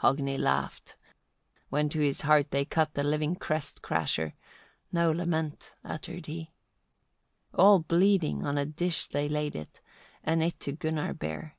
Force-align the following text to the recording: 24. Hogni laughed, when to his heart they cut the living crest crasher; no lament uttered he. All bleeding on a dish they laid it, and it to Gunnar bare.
24. 0.00 0.26
Hogni 0.26 0.36
laughed, 0.42 0.96
when 1.68 1.88
to 1.88 2.00
his 2.00 2.22
heart 2.22 2.50
they 2.50 2.64
cut 2.64 2.94
the 2.94 3.04
living 3.04 3.36
crest 3.36 3.80
crasher; 3.80 4.32
no 4.90 5.12
lament 5.12 5.76
uttered 5.84 6.26
he. 6.26 6.50
All 7.54 7.78
bleeding 7.78 8.44
on 8.44 8.58
a 8.58 8.66
dish 8.66 9.06
they 9.06 9.28
laid 9.28 9.54
it, 9.54 9.80
and 10.24 10.42
it 10.42 10.58
to 10.58 10.72
Gunnar 10.72 11.14
bare. 11.14 11.54